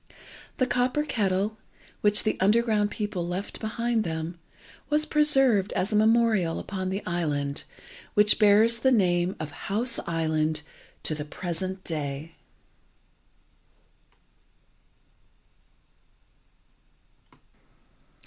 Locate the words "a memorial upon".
5.93-6.89